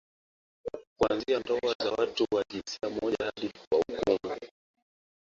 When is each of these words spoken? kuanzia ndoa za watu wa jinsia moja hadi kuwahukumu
kuanzia 0.97 1.39
ndoa 1.39 1.75
za 1.79 1.91
watu 1.91 2.25
wa 2.31 2.43
jinsia 2.49 2.89
moja 3.01 3.17
hadi 3.25 3.49
kuwahukumu 3.51 4.39